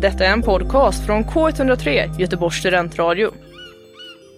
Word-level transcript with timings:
Detta 0.00 0.24
är 0.24 0.32
en 0.32 0.42
podcast 0.42 1.06
från 1.06 1.24
K103, 1.24 2.20
Göteborgs 2.20 2.56
studentradio. 2.56 3.30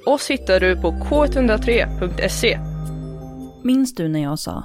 Oss 0.06 0.30
hittar 0.30 0.60
du 0.60 0.76
på 0.76 0.90
k103.se. 0.92 2.58
Minns 3.64 3.94
du 3.94 4.08
när 4.08 4.22
jag 4.22 4.38
sa 4.38 4.64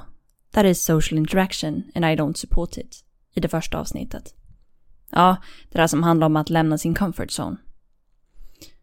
“That 0.52 0.64
is 0.64 0.84
social 0.84 1.18
interaction 1.18 1.82
and 1.94 2.04
I 2.04 2.08
don't 2.08 2.34
support 2.34 2.76
it” 2.76 3.04
i 3.34 3.40
det 3.40 3.48
första 3.48 3.78
avsnittet? 3.78 4.34
Ja, 5.10 5.36
det 5.72 5.78
där 5.78 5.86
som 5.86 6.02
handlar 6.02 6.26
om 6.26 6.36
att 6.36 6.50
lämna 6.50 6.78
sin 6.78 6.94
comfort 6.94 7.30
zone. 7.30 7.56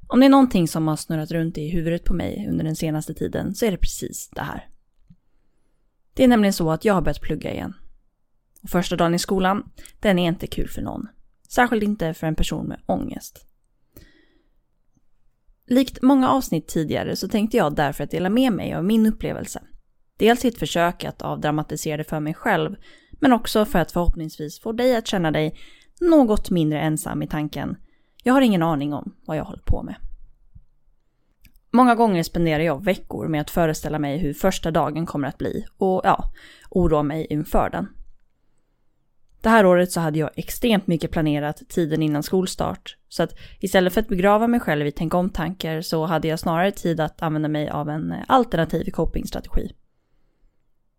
Om 0.07 0.20
det 0.20 0.25
är 0.25 0.30
någonting 0.30 0.68
som 0.68 0.88
har 0.88 0.96
snurrat 0.96 1.32
runt 1.32 1.57
i 1.57 1.70
huvudet 1.70 2.04
på 2.04 2.14
mig 2.14 2.48
under 2.50 2.64
den 2.64 2.75
senaste 2.75 3.14
tiden 3.14 3.55
så 3.55 3.66
är 3.66 3.71
det 3.71 3.78
precis 3.78 4.30
det 4.30 4.41
här. 4.41 4.70
Det 6.14 6.23
är 6.23 6.28
nämligen 6.28 6.54
så 6.54 6.71
att 6.71 6.86
jag 6.86 6.93
har 6.93 7.02
börjat 7.02 7.21
plugga 7.21 7.54
igen. 7.54 7.73
Och 8.64 8.70
första 8.70 8.96
dagen 8.96 9.16
i 9.16 9.20
skolan, 9.20 9.70
den 10.00 10.20
är 10.20 10.28
inte 10.28 10.48
kul 10.48 10.68
för 10.70 10.82
någon. 10.82 11.07
Särskilt 11.54 11.83
inte 11.83 12.13
för 12.13 12.27
en 12.27 12.36
person 12.36 12.65
med 12.65 12.81
ångest. 12.86 13.47
Likt 15.68 16.01
många 16.01 16.29
avsnitt 16.29 16.68
tidigare 16.68 17.15
så 17.15 17.28
tänkte 17.28 17.57
jag 17.57 17.75
därför 17.75 18.04
att 18.04 18.11
dela 18.11 18.29
med 18.29 18.54
mig 18.54 18.73
av 18.73 18.86
min 18.86 19.05
upplevelse. 19.05 19.61
Dels 20.19 20.45
i 20.45 20.47
ett 20.47 20.59
försök 20.59 21.04
att 21.04 21.21
avdramatisera 21.21 21.97
det 21.97 22.04
för 22.04 22.19
mig 22.19 22.33
själv, 22.33 22.75
men 23.11 23.33
också 23.33 23.65
för 23.65 23.79
att 23.79 23.92
förhoppningsvis 23.92 24.59
få 24.59 24.71
dig 24.71 24.95
att 24.95 25.07
känna 25.07 25.32
dig 25.32 25.56
något 26.01 26.50
mindre 26.50 26.82
ensam 26.82 27.23
i 27.23 27.28
tanken 27.28 27.78
jag 28.23 28.33
har 28.33 28.42
ingen 28.42 28.64
aning 28.64 28.93
om 28.93 29.15
vad 29.25 29.37
jag 29.37 29.43
håller 29.43 29.64
på 29.64 29.83
med. 29.83 29.95
Många 31.71 31.95
gånger 31.95 32.23
spenderar 32.23 32.64
jag 32.64 32.86
veckor 32.86 33.28
med 33.28 33.42
att 33.42 33.50
föreställa 33.50 34.00
mig 34.00 34.17
hur 34.17 34.33
första 34.33 34.72
dagen 34.72 35.06
kommer 35.06 35.28
att 35.28 35.38
bli 35.38 35.66
och 35.78 36.02
ja, 36.03 36.31
oroa 36.70 37.03
mig 37.03 37.28
inför 37.30 37.70
den. 37.70 37.88
Det 39.41 39.50
här 39.50 39.66
året 39.66 39.91
så 39.91 40.00
hade 40.00 40.19
jag 40.19 40.30
extremt 40.36 40.88
mycket 40.88 41.11
planerat 41.11 41.61
tiden 41.69 42.02
innan 42.02 42.23
skolstart. 42.23 42.97
Så 43.09 43.23
att 43.23 43.36
istället 43.59 43.94
för 43.94 44.02
att 44.02 44.08
begrava 44.08 44.47
mig 44.47 44.59
själv 44.59 44.88
i 44.88 44.91
tänk 44.91 45.14
om-tankar 45.14 45.81
så 45.81 46.06
hade 46.06 46.28
jag 46.28 46.39
snarare 46.39 46.72
tid 46.72 47.00
att 47.00 47.22
använda 47.22 47.48
mig 47.48 47.70
av 47.70 47.89
en 47.89 48.11
eh, 48.11 48.17
alternativ 48.28 48.92
copingstrategi. 48.92 49.72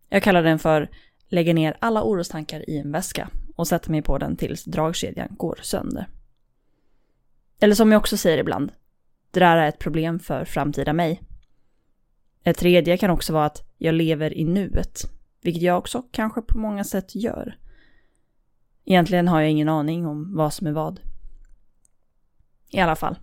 Jag 0.09 0.23
kallar 0.23 0.43
den 0.43 0.59
för 0.59 0.89
lägga 1.29 1.55
ner 1.55 1.77
alla 1.79 2.03
orostankar 2.03 2.71
i 2.71 2.79
en 2.79 2.93
väska 2.93 3.29
och 3.57 3.69
sätta 3.69 3.91
mig 3.91 4.03
på 4.03 4.19
den 4.19 4.37
tills 4.37 4.65
dragkedjan 4.65 5.29
går 5.31 5.59
sönder. 5.63 6.09
Eller 7.61 7.75
som 7.75 7.93
jag 7.93 7.99
också 7.99 8.17
säger 8.17 8.39
ibland, 8.39 8.73
det 9.31 9.41
där 9.41 9.57
är 9.57 9.69
ett 9.69 9.79
problem 9.79 10.19
för 10.19 10.45
framtida 10.45 10.93
mig. 10.93 11.23
Ett 12.45 12.59
tredje 12.59 12.97
kan 12.97 13.11
också 13.11 13.33
vara 13.33 13.47
att 13.47 13.63
jag 13.79 13.95
lever 13.95 14.39
i 14.39 14.45
nuet, 14.45 15.03
vilket 15.43 15.63
jag 15.63 15.79
också 15.79 16.03
kanske 16.11 16.43
på 16.43 16.59
många 16.59 16.85
sätt 16.85 17.15
gör. 17.15 17.57
Egentligen 18.85 19.29
har 19.29 19.41
jag 19.41 19.51
ingen 19.51 19.69
aning 19.69 20.07
om 20.07 20.37
vad 20.37 20.55
som 20.55 20.67
är 20.67 20.73
vad. 20.73 21.01
I 22.71 22.81
alla 22.81 22.97
fall. 22.97 23.19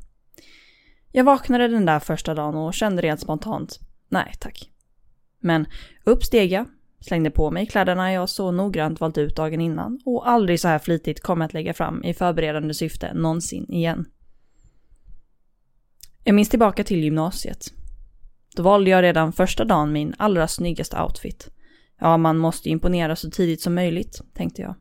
Jag 1.12 1.24
vaknade 1.24 1.68
den 1.68 1.86
där 1.86 2.00
första 2.00 2.34
dagen 2.34 2.56
och 2.56 2.74
kände 2.74 3.02
rent 3.02 3.20
spontant, 3.20 3.80
nej 4.10 4.34
tack. 4.40 4.70
Men 5.40 5.66
upp 6.04 6.24
steg 6.24 6.52
jag, 6.52 6.66
slängde 7.00 7.32
på 7.32 7.52
mig 7.52 7.66
kläderna 7.66 8.14
jag 8.14 8.30
så 8.30 8.52
noggrant 8.52 9.00
valt 9.00 9.18
ut 9.18 9.36
dagen 9.36 9.62
innan 9.62 10.00
och 10.06 10.30
aldrig 10.30 10.60
så 10.60 10.68
här 10.68 10.80
flitigt 10.80 11.24
kommer 11.24 11.46
att 11.46 11.54
lägga 11.54 11.74
fram 11.74 12.04
i 12.04 12.14
förberedande 12.14 12.74
syfte 12.74 13.14
någonsin 13.14 13.72
igen. 13.72 14.06
Jag 16.24 16.36
minns 16.36 16.50
tillbaka 16.50 16.84
till 16.84 17.04
gymnasiet. 17.04 17.74
Då 18.56 18.64
valde 18.64 18.90
jag 18.90 19.04
redan 19.04 19.34
första 19.34 19.66
dagen 19.66 19.92
min 19.92 20.14
allra 20.18 20.48
snyggaste 20.48 21.02
outfit. 21.02 21.50
Ja, 22.00 22.18
man 22.18 22.38
måste 22.38 22.70
imponera 22.70 23.16
så 23.16 23.32
tidigt 23.32 23.62
som 23.62 23.76
möjligt, 23.76 24.22
tänkte 24.34 24.62
jag. 24.62 24.76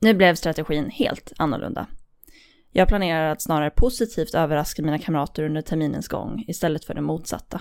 Nu 0.00 0.14
blev 0.14 0.34
strategin 0.34 0.90
helt 0.90 1.32
annorlunda. 1.36 1.86
Jag 2.70 2.88
planerar 2.88 3.32
att 3.32 3.42
snarare 3.42 3.70
positivt 3.70 4.34
överraska 4.34 4.82
mina 4.82 4.98
kamrater 4.98 5.42
under 5.42 5.62
terminens 5.62 6.08
gång 6.08 6.44
istället 6.48 6.84
för 6.84 6.94
det 6.94 7.00
motsatta. 7.00 7.60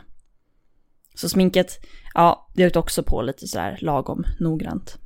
Så 1.16 1.30
sminket, 1.30 1.80
ja, 2.14 2.50
det 2.54 2.68
åkte 2.68 2.80
också 2.80 3.04
på 3.04 3.22
lite 3.22 3.48
sådär 3.48 3.78
lagom 3.82 4.24
noggrant. 4.40 4.98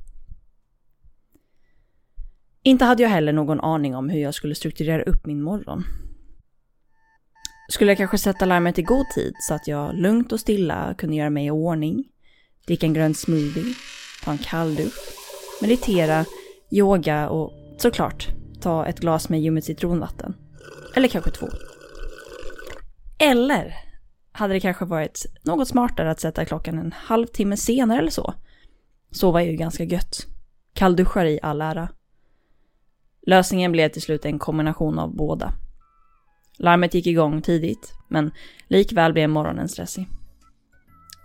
Inte 2.62 2.84
hade 2.84 3.02
jag 3.02 3.10
heller 3.10 3.32
någon 3.32 3.60
aning 3.60 3.96
om 3.96 4.08
hur 4.08 4.20
jag 4.20 4.34
skulle 4.34 4.54
strukturera 4.54 5.02
upp 5.02 5.26
min 5.26 5.42
morgon. 5.42 5.84
Skulle 7.68 7.90
jag 7.90 7.98
kanske 7.98 8.18
sätta 8.18 8.44
larmet 8.44 8.78
i 8.78 8.82
god 8.82 9.06
tid 9.14 9.34
så 9.40 9.54
att 9.54 9.68
jag 9.68 9.94
lugnt 9.94 10.32
och 10.32 10.40
stilla 10.40 10.94
kunde 10.98 11.16
göra 11.16 11.30
mig 11.30 11.46
i 11.46 11.50
ordning, 11.50 12.04
dricka 12.66 12.86
en 12.86 12.94
grön 12.94 13.14
smoothie, 13.14 13.74
ta 14.24 14.30
en 14.30 14.38
kall 14.38 14.74
dusch, 14.74 15.12
meditera 15.60 16.24
yoga 16.72 17.28
och 17.28 17.52
såklart 17.78 18.28
ta 18.60 18.86
ett 18.86 19.00
glas 19.00 19.28
med 19.28 19.40
ljummet 19.40 19.64
citronvatten. 19.64 20.36
Eller 20.96 21.08
kanske 21.08 21.30
två. 21.30 21.46
Eller 23.18 23.74
hade 24.32 24.54
det 24.54 24.60
kanske 24.60 24.84
varit 24.84 25.26
något 25.44 25.68
smartare 25.68 26.10
att 26.10 26.20
sätta 26.20 26.44
klockan 26.44 26.78
en 26.78 26.92
halvtimme 26.92 27.56
senare 27.56 27.98
eller 27.98 28.10
så. 28.10 28.34
Sova 29.10 29.42
är 29.42 29.46
ju 29.46 29.56
ganska 29.56 29.84
gött. 29.84 30.26
Kallduschar 30.74 31.24
i 31.24 31.38
all 31.42 31.62
ära. 31.62 31.88
Lösningen 33.26 33.72
blev 33.72 33.88
till 33.88 34.02
slut 34.02 34.24
en 34.24 34.38
kombination 34.38 34.98
av 34.98 35.16
båda. 35.16 35.52
Larmet 36.58 36.94
gick 36.94 37.06
igång 37.06 37.42
tidigt, 37.42 37.92
men 38.08 38.30
likväl 38.68 39.12
blev 39.12 39.30
morgonen 39.30 39.68
stressig. 39.68 40.08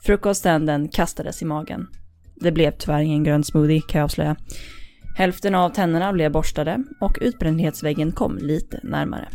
Frukosten 0.04 0.66
den 0.66 0.88
kastades 0.88 1.42
i 1.42 1.46
magen. 1.46 1.88
Det 2.36 2.52
blev 2.52 2.72
tyvärr 2.72 3.02
ingen 3.02 3.24
grön 3.24 3.44
smoothie 3.44 3.82
kan 3.82 4.00
jag 4.00 4.06
avslöja. 4.06 4.36
Hälften 5.18 5.56
av 5.56 5.70
tänderna 5.70 6.14
blev 6.14 6.32
borstade 6.32 6.84
och 7.00 7.18
utbrändhetsväggen 7.22 8.12
kom 8.12 8.38
lite 8.38 8.80
närmare. 8.84 9.28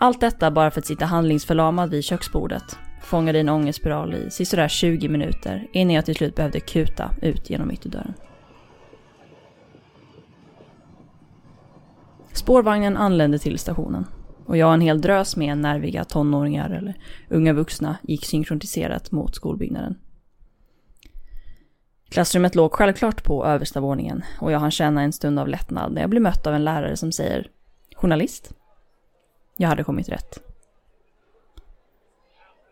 Allt 0.00 0.20
detta 0.20 0.50
bara 0.50 0.70
för 0.70 0.80
att 0.80 0.86
sitta 0.86 1.04
handlingsförlamad 1.04 1.90
vid 1.90 2.04
köksbordet, 2.04 2.78
fångad 3.02 3.36
i 3.36 3.38
en 3.40 3.48
ångestspiral 3.48 4.14
i 4.14 4.30
sisådär 4.30 4.68
20 4.68 5.08
minuter 5.08 5.66
innan 5.72 5.94
jag 5.94 6.04
till 6.04 6.14
slut 6.14 6.34
behövde 6.34 6.60
kuta 6.60 7.10
ut 7.22 7.50
genom 7.50 7.70
ytterdörren. 7.70 8.14
Spårvagnen 12.32 12.96
anlände 12.96 13.38
till 13.38 13.58
stationen 13.58 14.06
och 14.44 14.56
jag 14.56 14.68
och 14.68 14.74
en 14.74 14.80
hel 14.80 15.00
drös 15.00 15.36
med 15.36 15.58
nerviga 15.58 16.04
tonåringar 16.04 16.70
eller 16.70 16.94
unga 17.30 17.52
vuxna 17.52 17.96
gick 18.02 18.24
synkroniserat 18.24 19.12
mot 19.12 19.34
skolbyggnaden. 19.34 19.94
Klassrummet 22.08 22.54
låg 22.54 22.72
självklart 22.72 23.24
på 23.24 23.46
översta 23.46 23.80
våningen 23.80 24.24
och 24.40 24.52
jag 24.52 24.58
hann 24.58 24.70
känna 24.70 25.02
en 25.02 25.12
stund 25.12 25.38
av 25.38 25.48
lättnad 25.48 25.92
när 25.92 26.00
jag 26.00 26.10
blev 26.10 26.22
mött 26.22 26.46
av 26.46 26.54
en 26.54 26.64
lärare 26.64 26.96
som 26.96 27.12
säger 27.12 27.50
Journalist? 27.96 28.52
Jag 29.56 29.68
hade 29.68 29.84
kommit 29.84 30.08
rätt. 30.08 30.38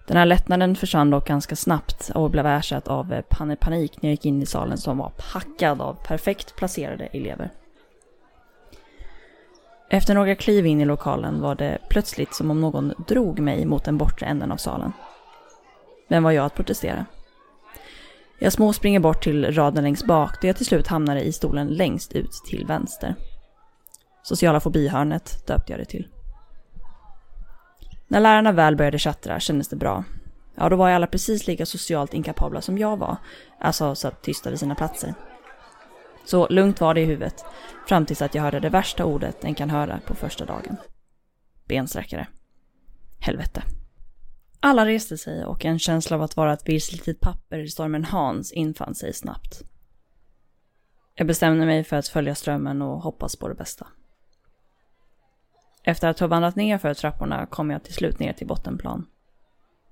Den 0.06 0.17
här 0.17 0.27
lättnaden 0.27 0.77
försvann 0.77 1.11
dock 1.11 1.28
ganska 1.28 1.56
snabbt 1.56 2.11
och 2.15 2.31
blev 2.31 2.47
ersatt 2.47 2.89
av 2.89 3.12
eh, 3.12 3.23
panik 3.61 4.03
när 4.03 4.09
jag 4.09 4.12
gick 4.12 4.27
in 4.27 4.43
i 4.43 4.47
salen 4.47 4.78
som 4.78 4.99
var 4.99 5.12
packad 5.33 5.81
av 5.81 5.94
perfekt 5.94 6.56
placerade 6.56 7.06
elever. 7.06 7.50
Efter 9.91 10.15
några 10.15 10.34
kliv 10.34 10.67
in 10.67 10.81
i 10.81 10.84
lokalen 10.84 11.41
var 11.41 11.55
det 11.55 11.78
plötsligt 11.89 12.34
som 12.34 12.50
om 12.50 12.61
någon 12.61 12.93
drog 13.09 13.39
mig 13.39 13.65
mot 13.65 13.84
den 13.84 13.99
bortre 13.99 14.27
änden 14.27 14.53
av 14.53 14.56
salen. 14.56 14.93
Vem 16.09 16.23
var 16.23 16.31
jag 16.31 16.47
att 16.47 16.55
protestera? 16.55 17.06
Jag 18.39 18.53
småspringer 18.53 19.00
bort 19.00 19.22
till 19.22 19.55
raden 19.55 19.84
längst 19.84 20.06
bak 20.06 20.41
då 20.41 20.47
jag 20.47 20.56
till 20.56 20.67
slut 20.67 20.87
hamnade 20.87 21.21
i 21.21 21.33
stolen 21.33 21.67
längst 21.67 22.12
ut 22.12 22.33
till 22.47 22.67
vänster. 22.67 23.15
Sociala 24.22 24.61
fobihörnet 24.61 25.47
döpte 25.47 25.72
jag 25.72 25.81
det 25.81 25.84
till. 25.84 26.09
När 28.09 28.21
lärarna 28.21 28.53
väl 28.53 28.77
började 28.77 28.99
tjattra 28.99 29.41
kändes 29.41 29.69
det 29.69 29.77
bra. 29.77 30.05
Ja, 30.55 30.69
då 30.69 30.77
var 30.77 30.89
ju 30.89 30.94
alla 30.94 31.06
precis 31.06 31.47
lika 31.47 31.67
socialt 31.67 32.15
inkapabla 32.15 32.61
som 32.61 32.78
jag 32.78 32.97
var, 32.97 33.17
alltså 33.61 33.94
satt 33.94 34.23
tysta 34.23 34.50
vid 34.50 34.59
sina 34.59 34.75
platser. 34.75 35.15
Så 36.25 36.49
lugnt 36.49 36.81
var 36.81 36.94
det 36.94 37.00
i 37.00 37.05
huvudet, 37.05 37.44
fram 37.89 38.06
tills 38.06 38.23
att 38.23 38.34
jag 38.34 38.43
hörde 38.43 38.61
det 38.61 38.69
värsta 38.69 39.05
ordet 39.05 39.44
en 39.44 39.55
kan 39.55 39.71
höra 39.71 40.00
på 40.06 40.15
första 40.15 40.44
dagen. 40.44 40.76
Bensträckare. 41.69 42.26
Helvete. 43.20 43.62
Alla 44.66 44.87
reste 44.87 45.19
sig 45.19 45.44
och 45.44 45.64
en 45.64 45.78
känsla 45.78 46.16
av 46.16 46.22
att 46.22 46.37
vara 46.37 46.52
ett 46.52 46.69
vilslitet 46.69 47.20
papper 47.20 47.58
i 47.58 47.69
stormen 47.69 48.05
Hans 48.05 48.52
infann 48.52 48.94
sig 48.94 49.12
snabbt. 49.12 49.62
Jag 51.14 51.26
bestämde 51.26 51.66
mig 51.66 51.84
för 51.84 51.96
att 51.96 52.08
följa 52.08 52.34
strömmen 52.34 52.82
och 52.82 53.02
hoppas 53.02 53.37
på 53.37 53.49
det 53.49 53.55
bästa. 53.55 53.87
Efter 55.82 56.08
att 56.08 56.20
ha 56.20 56.26
vandrat 56.26 56.56
ner 56.56 56.78
för 56.78 56.94
trapporna 56.94 57.46
kom 57.46 57.70
jag 57.70 57.84
till 57.84 57.94
slut 57.94 58.19
ner 58.19 58.32
till 58.32 58.46
bottenplan. 58.46 59.06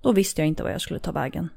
Då 0.02 0.12
visste 0.12 0.40
jag 0.40 0.48
inte 0.48 0.62
var 0.62 0.70
jag 0.70 0.80
skulle 0.80 1.00
ta 1.00 1.12
vägen. 1.12 1.48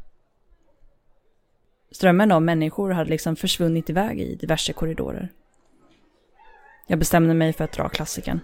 Strömmen 1.91 2.31
av 2.31 2.41
människor 2.41 2.91
hade 2.91 3.09
liksom 3.09 3.35
försvunnit 3.35 3.89
iväg 3.89 4.21
i 4.21 4.35
diverse 4.35 4.73
korridorer. 4.73 5.31
Jag 6.88 7.00
bestämde 7.00 7.33
mig 7.33 7.53
för 7.53 7.63
att 7.63 7.73
dra 7.73 7.89
klassikern. 7.89 8.39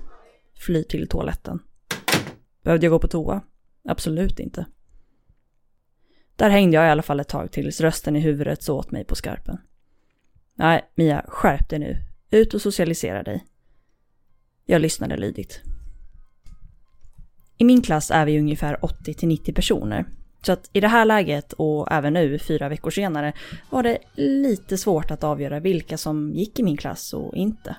Fly 0.56 0.84
till 0.84 1.08
toaletten. 1.08 1.60
Behövde 2.64 2.86
jag 2.86 2.92
gå 2.92 3.00
på 3.00 3.08
toa? 3.08 3.42
Absolut 3.84 4.40
inte. 4.40 4.66
Där 6.36 6.50
hängde 6.50 6.76
jag 6.76 6.88
i 6.88 6.90
alla 6.90 7.02
fall 7.02 7.20
ett 7.20 7.30
tag 7.30 7.52
tills 7.52 7.82
rösten 7.82 8.16
i 8.16 8.20
huvudet 8.20 8.64
så 8.64 8.78
åt 8.78 8.92
mig 8.92 9.04
på 9.04 9.16
skarpen. 9.16 9.58
Nej, 10.56 10.92
Mia, 10.96 11.26
skärp 11.28 11.70
dig 11.70 11.80
nu. 11.80 11.98
Ut 12.32 12.54
och 12.54 12.62
socialisera 12.62 13.24
dig. 13.24 13.46
Jag 14.66 14.82
lyssnade 14.82 15.18
lydigt. 15.18 15.62
I 17.58 17.64
min 17.64 17.82
klass 17.82 18.12
är 18.12 18.26
vi 18.26 18.40
ungefär 18.40 18.76
80-90 18.76 19.54
personer. 19.54 20.06
Så 20.46 20.52
att 20.52 20.70
i 20.74 20.80
det 20.80 20.88
här 20.88 21.06
läget 21.06 21.54
och 21.54 21.92
även 21.92 22.14
nu, 22.14 22.40
fyra 22.40 22.70
veckor 22.70 22.92
senare, 22.92 23.34
var 23.70 23.84
det 23.84 23.98
lite 24.16 24.78
svårt 24.78 25.12
att 25.12 25.24
avgöra 25.24 25.60
vilka 25.60 25.98
som 25.98 26.34
gick 26.34 26.60
i 26.60 26.64
min 26.64 26.78
klass 26.78 27.14
och 27.14 27.36
inte. 27.36 27.76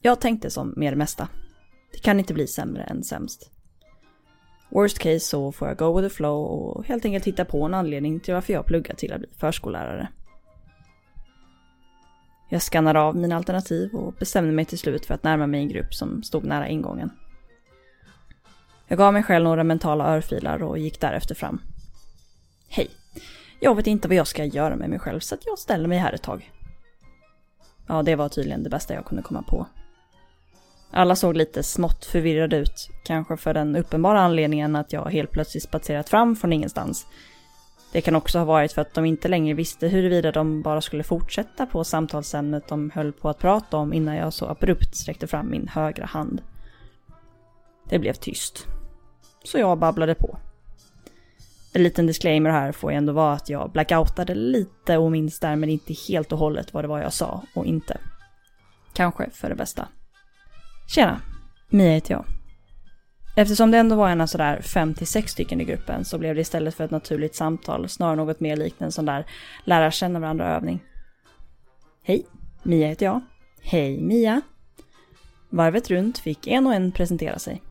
Jag 0.00 0.20
tänkte 0.20 0.50
som 0.50 0.74
med 0.76 0.92
det 0.92 0.96
mesta. 0.96 1.28
Det 1.92 1.98
kan 1.98 2.18
inte 2.18 2.34
bli 2.34 2.46
sämre 2.46 2.82
än 2.82 3.04
sämst. 3.04 3.50
Worst 4.76 4.98
case 4.98 5.20
så 5.20 5.52
får 5.52 5.68
jag 5.68 5.76
go 5.76 5.96
with 5.96 6.08
the 6.08 6.14
flow 6.14 6.44
och 6.44 6.86
helt 6.86 7.04
enkelt 7.04 7.24
hitta 7.24 7.44
på 7.44 7.64
en 7.64 7.74
anledning 7.74 8.20
till 8.20 8.34
varför 8.34 8.52
jag 8.52 8.66
pluggar 8.66 8.94
till 8.94 9.12
att 9.12 9.18
bli 9.18 9.28
förskollärare. 9.38 10.08
Jag 12.48 12.62
skannade 12.62 13.00
av 13.00 13.16
mina 13.16 13.36
alternativ 13.36 13.94
och 13.94 14.12
bestämde 14.12 14.52
mig 14.52 14.64
till 14.64 14.78
slut 14.78 15.06
för 15.06 15.14
att 15.14 15.22
närma 15.22 15.46
mig 15.46 15.60
en 15.60 15.68
grupp 15.68 15.94
som 15.94 16.22
stod 16.22 16.44
nära 16.44 16.68
ingången. 16.68 17.10
Jag 18.88 18.98
gav 18.98 19.12
mig 19.12 19.22
själv 19.22 19.44
några 19.44 19.64
mentala 19.64 20.16
örfilar 20.16 20.62
och 20.62 20.78
gick 20.78 21.00
därefter 21.00 21.34
fram. 21.34 21.60
Hej, 22.68 22.90
jag 23.60 23.74
vet 23.74 23.86
inte 23.86 24.08
vad 24.08 24.16
jag 24.16 24.26
ska 24.26 24.44
göra 24.44 24.76
med 24.76 24.90
mig 24.90 24.98
själv 24.98 25.20
så 25.20 25.34
att 25.34 25.46
jag 25.46 25.58
ställer 25.58 25.88
mig 25.88 25.98
här 25.98 26.12
ett 26.12 26.22
tag. 26.22 26.52
Ja, 27.86 28.02
det 28.02 28.16
var 28.16 28.28
tydligen 28.28 28.62
det 28.62 28.70
bästa 28.70 28.94
jag 28.94 29.04
kunde 29.04 29.22
komma 29.22 29.42
på. 29.42 29.66
Alla 30.90 31.16
såg 31.16 31.36
lite 31.36 31.62
smått 31.62 32.04
förvirrade 32.04 32.56
ut, 32.56 32.90
kanske 33.04 33.36
för 33.36 33.54
den 33.54 33.76
uppenbara 33.76 34.20
anledningen 34.20 34.76
att 34.76 34.92
jag 34.92 35.04
helt 35.04 35.30
plötsligt 35.30 35.62
spatserat 35.62 36.08
fram 36.08 36.36
från 36.36 36.52
ingenstans. 36.52 37.06
Det 37.92 38.00
kan 38.00 38.16
också 38.16 38.38
ha 38.38 38.44
varit 38.44 38.72
för 38.72 38.82
att 38.82 38.94
de 38.94 39.04
inte 39.04 39.28
längre 39.28 39.54
visste 39.54 39.88
huruvida 39.88 40.32
de 40.32 40.62
bara 40.62 40.80
skulle 40.80 41.02
fortsätta 41.02 41.66
på 41.66 41.84
samtalsämnet 41.84 42.68
de 42.68 42.90
höll 42.90 43.12
på 43.12 43.28
att 43.28 43.38
prata 43.38 43.76
om 43.76 43.92
innan 43.92 44.16
jag 44.16 44.32
så 44.32 44.46
abrupt 44.46 44.96
sträckte 44.96 45.26
fram 45.26 45.50
min 45.50 45.68
högra 45.68 46.06
hand. 46.06 46.42
Det 47.88 47.98
blev 47.98 48.12
tyst. 48.12 48.66
Så 49.44 49.58
jag 49.58 49.78
babblade 49.78 50.14
på. 50.14 50.38
En 51.72 51.82
liten 51.82 52.06
disclaimer 52.06 52.50
här 52.50 52.72
får 52.72 52.90
ju 52.90 52.96
ändå 52.96 53.12
vara 53.12 53.32
att 53.32 53.48
jag 53.48 53.70
blackoutade 53.70 54.34
lite 54.34 54.96
och 54.96 55.10
minns 55.10 55.40
därmed 55.40 55.70
inte 55.70 55.94
helt 56.08 56.32
och 56.32 56.38
hållet 56.38 56.74
vad 56.74 56.84
det 56.84 56.88
var 56.88 57.00
jag 57.00 57.12
sa 57.12 57.42
och 57.54 57.66
inte. 57.66 57.98
Kanske 58.92 59.30
för 59.30 59.48
det 59.48 59.54
bästa. 59.54 59.88
Tjena, 60.86 61.20
Mia 61.68 61.90
heter 61.90 62.14
jag. 62.14 62.24
Eftersom 63.36 63.70
det 63.70 63.78
ändå 63.78 63.96
var 63.96 64.08
en 64.08 64.20
av 64.20 64.26
sådär 64.26 64.60
5-6 64.62 65.26
stycken 65.26 65.60
i 65.60 65.64
gruppen 65.64 66.04
så 66.04 66.18
blev 66.18 66.34
det 66.34 66.40
istället 66.40 66.74
för 66.74 66.84
ett 66.84 66.90
naturligt 66.90 67.34
samtal 67.34 67.88
snarare 67.88 68.16
något 68.16 68.40
mer 68.40 68.56
likt 68.56 68.82
en 68.82 68.92
sån 68.92 69.06
där 69.06 69.26
lära 69.64 69.90
känna 69.90 70.20
varandra 70.20 70.56
övning. 70.56 70.80
Hej, 72.02 72.26
Mia 72.62 72.88
heter 72.88 73.06
jag. 73.06 73.20
Hej 73.62 74.00
Mia. 74.00 74.40
Varvet 75.50 75.90
runt 75.90 76.18
fick 76.18 76.46
en 76.46 76.66
och 76.66 76.74
en 76.74 76.92
presentera 76.92 77.38
sig. 77.38 77.62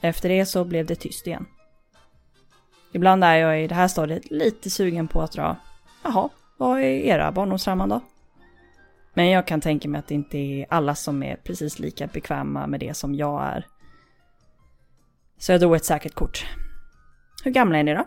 Efter 0.00 0.28
det 0.28 0.46
så 0.46 0.64
blev 0.64 0.86
det 0.86 0.94
tyst 0.94 1.26
igen. 1.26 1.46
Ibland 2.92 3.24
är 3.24 3.34
jag 3.34 3.64
i 3.64 3.66
det 3.66 3.74
här 3.74 3.88
stadiet 3.88 4.30
lite 4.30 4.70
sugen 4.70 5.08
på 5.08 5.22
att 5.22 5.32
dra, 5.32 5.56
jaha, 6.02 6.28
vad 6.56 6.80
är 6.80 6.84
era 6.84 7.32
barndomstrauman 7.32 7.88
då? 7.88 8.00
Men 9.14 9.28
jag 9.30 9.46
kan 9.46 9.60
tänka 9.60 9.88
mig 9.88 9.98
att 9.98 10.08
det 10.08 10.14
inte 10.14 10.38
är 10.38 10.66
alla 10.70 10.94
som 10.94 11.22
är 11.22 11.36
precis 11.36 11.78
lika 11.78 12.06
bekväma 12.06 12.66
med 12.66 12.80
det 12.80 12.94
som 12.94 13.14
jag 13.14 13.42
är. 13.42 13.66
Så 15.38 15.52
jag 15.52 15.60
drog 15.60 15.74
ett 15.74 15.84
säkert 15.84 16.14
kort. 16.14 16.46
Hur 17.44 17.50
gamla 17.50 17.78
är 17.78 17.82
ni 17.82 17.94
då? 17.94 18.06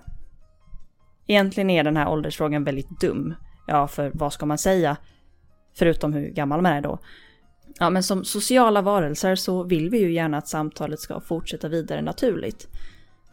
Egentligen 1.28 1.70
är 1.70 1.84
den 1.84 1.98
här 1.98 2.10
åldersfrågan 2.10 2.64
väldigt 2.64 3.00
dum. 3.02 3.34
Ja, 3.68 3.88
för 3.88 4.12
vad 4.14 4.34
ska 4.34 4.46
man 4.46 4.58
säga? 4.58 4.98
Förutom 5.78 6.14
hur 6.14 6.30
gammal 6.30 6.62
man 6.62 6.74
är 6.74 6.82
då. 6.82 7.00
Ja, 7.80 7.90
men 7.90 8.04
som 8.04 8.24
sociala 8.26 8.82
varelser 8.82 9.36
så 9.36 9.64
vill 9.64 9.90
vi 9.90 10.00
ju 10.00 10.14
gärna 10.14 10.38
att 10.38 10.48
samtalet 10.48 11.00
ska 11.00 11.20
fortsätta 11.20 11.68
vidare 11.68 12.02
naturligt. 12.02 12.68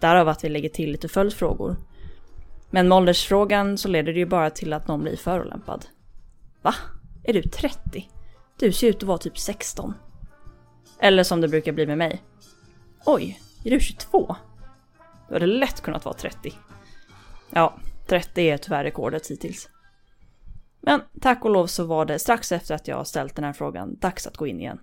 Därav 0.00 0.28
att 0.28 0.44
vi 0.44 0.49
lägger 0.49 0.69
till 0.69 0.93
lite 0.93 1.08
följdfrågor. 1.08 1.76
Men 2.70 2.88
med 2.88 2.96
åldersfrågan 2.96 3.78
så 3.78 3.88
leder 3.88 4.12
det 4.12 4.19
ju 4.19 4.26
bara 4.26 4.50
till 4.50 4.73
att 4.73 4.88
någon 4.88 5.00
blir 5.00 5.16
förolämpad. 5.16 5.87
Va? 6.62 6.75
Är 7.25 7.32
du 7.32 7.43
30? 7.43 8.08
Du 8.58 8.72
ser 8.72 8.88
ut 8.88 8.96
att 8.96 9.02
vara 9.02 9.19
typ 9.19 9.38
16. 9.38 9.94
Eller 10.99 11.22
som 11.22 11.40
det 11.40 11.49
brukar 11.49 11.72
bli 11.72 11.87
med 11.87 11.99
mig. 11.99 12.22
Oj, 13.06 13.40
är 13.64 13.70
du 13.70 13.81
22? 13.81 14.37
Du 15.28 15.34
hade 15.34 15.46
lätt 15.46 15.81
kunnat 15.81 16.05
vara 16.05 16.14
30. 16.14 16.52
Ja, 17.50 17.75
30 18.06 18.43
är 18.43 18.56
tyvärr 18.56 18.84
rekordet 18.84 19.31
hittills. 19.31 19.69
Men 20.81 21.00
tack 21.20 21.44
och 21.44 21.50
lov 21.50 21.67
så 21.67 21.84
var 21.84 22.05
det 22.05 22.19
strax 22.19 22.52
efter 22.52 22.75
att 22.75 22.88
jag 22.88 23.06
ställt 23.06 23.37
den 23.37 23.44
här 23.44 23.52
frågan 23.52 23.99
dags 23.99 24.26
att 24.26 24.37
gå 24.37 24.46
in 24.46 24.61
igen. 24.61 24.81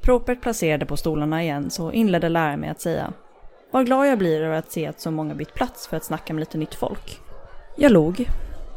Propert 0.00 0.42
placerade 0.42 0.86
på 0.86 0.96
stolarna 0.96 1.42
igen 1.42 1.70
så 1.70 1.92
inledde 1.92 2.28
läraren 2.28 2.60
med 2.60 2.70
att 2.70 2.80
säga 2.80 3.12
Vad 3.70 3.86
glad 3.86 4.08
jag 4.08 4.18
blir 4.18 4.42
över 4.42 4.56
att 4.56 4.72
se 4.72 4.86
att 4.86 5.00
så 5.00 5.10
många 5.10 5.34
bytt 5.34 5.54
plats 5.54 5.86
för 5.86 5.96
att 5.96 6.04
snacka 6.04 6.34
med 6.34 6.40
lite 6.40 6.58
nytt 6.58 6.74
folk. 6.74 7.20
Jag 7.76 7.92
log, 7.92 8.28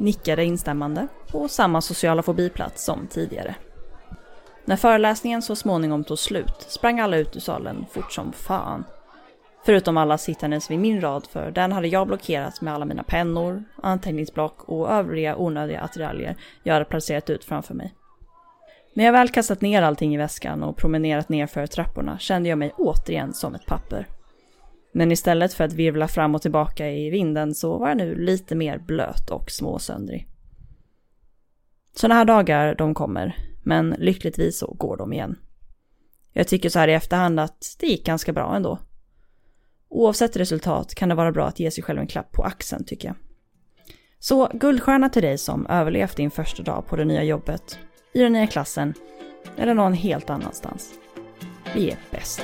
nickade 0.01 0.45
instämmande 0.45 1.07
på 1.31 1.47
samma 1.47 1.81
sociala 1.81 2.23
fobiplats 2.23 2.85
som 2.85 3.07
tidigare. 3.07 3.55
När 4.65 4.75
föreläsningen 4.75 5.41
så 5.41 5.55
småningom 5.55 6.03
tog 6.03 6.19
slut 6.19 6.65
sprang 6.67 6.99
alla 6.99 7.17
ut 7.17 7.35
ur 7.35 7.39
salen 7.39 7.85
fort 7.91 8.11
som 8.11 8.33
fan. 8.33 8.83
Förutom 9.65 9.97
alla 9.97 10.17
sittandes 10.17 10.71
vid 10.71 10.79
min 10.79 11.01
rad 11.01 11.27
för 11.31 11.51
den 11.51 11.71
hade 11.71 11.87
jag 11.87 12.07
blockerat 12.07 12.61
med 12.61 12.73
alla 12.73 12.85
mina 12.85 13.03
pennor, 13.03 13.63
anteckningsblock 13.83 14.63
och 14.63 14.91
övriga 14.91 15.35
onödiga 15.37 15.81
attiraljer 15.81 16.35
jag 16.63 16.73
hade 16.73 16.85
placerat 16.85 17.29
ut 17.29 17.45
framför 17.45 17.73
mig. 17.73 17.93
När 18.93 19.05
jag 19.05 19.11
väl 19.11 19.29
kastat 19.29 19.61
ner 19.61 19.81
allting 19.81 20.13
i 20.13 20.17
väskan 20.17 20.63
och 20.63 20.77
promenerat 20.77 21.29
ner 21.29 21.47
för 21.47 21.67
trapporna 21.67 22.19
kände 22.19 22.49
jag 22.49 22.57
mig 22.57 22.73
återigen 22.77 23.33
som 23.33 23.55
ett 23.55 23.65
papper. 23.65 24.07
Men 24.93 25.11
istället 25.11 25.53
för 25.53 25.63
att 25.63 25.73
virvla 25.73 26.07
fram 26.07 26.35
och 26.35 26.41
tillbaka 26.41 26.91
i 26.91 27.09
vinden 27.09 27.55
så 27.55 27.77
var 27.77 27.87
jag 27.87 27.97
nu 27.97 28.15
lite 28.15 28.55
mer 28.55 28.77
blöt 28.77 29.29
och 29.29 29.51
småsöndrig. 29.51 30.27
Sådana 31.95 32.15
här 32.15 32.25
dagar, 32.25 32.75
de 32.75 32.93
kommer, 32.93 33.35
men 33.63 33.95
lyckligtvis 33.97 34.57
så 34.57 34.73
går 34.73 34.97
de 34.97 35.13
igen. 35.13 35.39
Jag 36.33 36.47
tycker 36.47 36.69
så 36.69 36.79
här 36.79 36.87
i 36.87 36.93
efterhand 36.93 37.39
att 37.39 37.75
det 37.79 37.87
gick 37.87 38.05
ganska 38.05 38.33
bra 38.33 38.55
ändå. 38.55 38.79
Oavsett 39.89 40.37
resultat 40.37 40.95
kan 40.95 41.09
det 41.09 41.15
vara 41.15 41.31
bra 41.31 41.47
att 41.47 41.59
ge 41.59 41.71
sig 41.71 41.83
själv 41.83 41.99
en 41.99 42.07
klapp 42.07 42.31
på 42.31 42.43
axeln 42.43 42.83
tycker 42.83 43.07
jag. 43.07 43.15
Så 44.19 44.51
guldstjärna 44.53 45.09
till 45.09 45.21
dig 45.21 45.37
som 45.37 45.67
överlevt 45.67 46.17
din 46.17 46.31
första 46.31 46.63
dag 46.63 46.87
på 46.87 46.95
det 46.95 47.05
nya 47.05 47.23
jobbet, 47.23 47.79
i 48.13 48.19
den 48.19 48.33
nya 48.33 48.47
klassen 48.47 48.93
eller 49.57 49.73
någon 49.73 49.93
helt 49.93 50.29
annanstans. 50.29 50.93
Vi 51.75 51.89
är 51.89 51.97
bäst. 52.11 52.41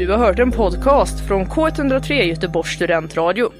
Du 0.00 0.10
har 0.10 0.18
hört 0.18 0.38
en 0.38 0.52
podcast 0.52 1.28
från 1.28 1.46
K103 1.46 2.12
Göteborgs 2.12 2.68
studentradio. 2.70 3.52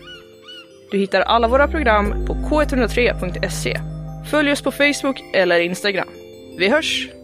Du 0.91 0.99
hittar 0.99 1.21
alla 1.21 1.49
våra 1.49 1.69
program 1.69 2.27
på 2.27 2.35
k103.se. 2.35 3.81
Följ 4.31 4.53
oss 4.53 4.63
på 4.63 4.71
Facebook 4.71 5.21
eller 5.35 5.61
Instagram. 5.61 6.09
Vi 6.59 6.69
hörs! 6.69 7.20